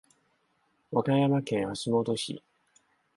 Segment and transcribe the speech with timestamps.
[0.91, 2.41] 和歌山県橋本市